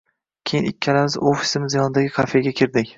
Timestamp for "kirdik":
2.63-2.87